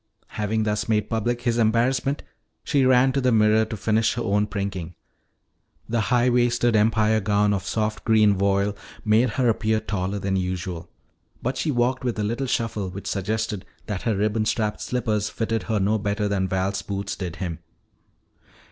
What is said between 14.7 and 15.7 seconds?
slippers fitted